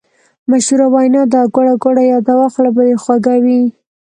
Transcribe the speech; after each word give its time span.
مشهوره 0.49 0.87
وینا 0.93 1.23
ده: 1.33 1.41
ګوړه 1.55 1.73
ګوړه 1.83 2.03
یاده 2.11 2.33
وه 2.37 2.47
خوله 2.53 2.71
به 2.75 2.81
دې 2.87 2.95
خوږه 3.03 3.35
وي. 3.43 3.61